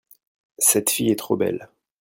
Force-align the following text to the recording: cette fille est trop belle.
cette 0.57 0.89
fille 0.89 1.11
est 1.11 1.15
trop 1.15 1.37
belle. 1.37 1.69